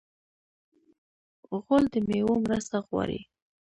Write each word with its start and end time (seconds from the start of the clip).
غول 1.63 1.83
د 1.93 1.95
میوو 2.07 2.35
مرسته 2.45 2.75
غواړي. 2.87 3.19